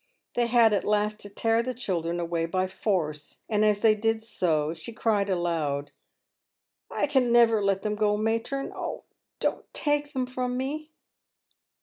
[0.33, 4.23] They had at last to tear the children away by force, and as they did
[4.23, 5.91] so, she cried aloud,"
[6.89, 9.03] I can never let them go, matron; oh!
[9.39, 10.89] don't take them from me."